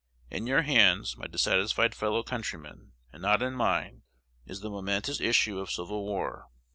[0.31, 4.01] In your hands, my dissatisfied fellow countrymen, and not in mine,
[4.47, 6.47] is the momentous issue of civil war.